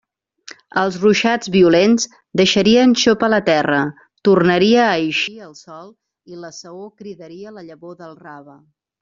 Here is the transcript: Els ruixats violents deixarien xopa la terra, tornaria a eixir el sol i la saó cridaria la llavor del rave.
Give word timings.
Els 0.83 0.95
ruixats 1.01 1.51
violents 1.55 2.07
deixarien 2.41 2.95
xopa 3.01 3.29
la 3.33 3.41
terra, 3.49 3.83
tornaria 4.29 4.81
a 4.87 4.97
eixir 5.05 5.35
el 5.49 5.53
sol 5.61 5.93
i 6.33 6.41
la 6.47 6.51
saó 6.63 6.91
cridaria 7.05 7.55
la 7.61 7.67
llavor 7.71 7.95
del 8.03 8.19
rave. 8.27 8.59